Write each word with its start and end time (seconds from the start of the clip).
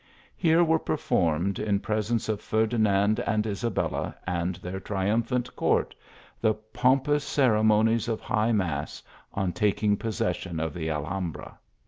Here 0.35 0.63
were 0.63 0.79
performed,; 0.79 1.59
n 1.59 1.77
presence 1.79 2.27
of 2.27 2.41
Ferdinand 2.41 3.19
and 3.19 3.45
Isabella, 3.45 4.15
and 4.25 4.55
their 4.55 4.79
tn 4.79 5.21
umphant 5.23 5.55
court, 5.55 5.93
the 6.41 6.55
pompous 6.55 7.23
ceremonies 7.23 8.07
of 8.07 8.19
high 8.19 8.51
mass, 8.51 9.03
on 9.31 9.53
taking 9.53 9.97
possession 9.97 10.59
of 10.59 10.73
the 10.73 10.89
Alhambra. 10.89 11.59